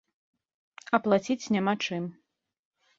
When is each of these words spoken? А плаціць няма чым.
А 0.97 1.01
плаціць 1.09 1.51
няма 1.59 1.79
чым. 1.87 2.03